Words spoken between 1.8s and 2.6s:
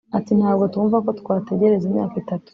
imyaka itatu